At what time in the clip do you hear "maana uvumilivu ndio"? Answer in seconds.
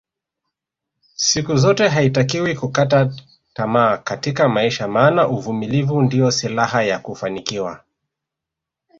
4.87-6.31